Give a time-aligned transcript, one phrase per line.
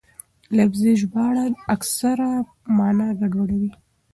[0.57, 1.45] لفظي ژباړه
[1.75, 2.29] اکثره
[2.75, 3.71] مانا ګډوډوي.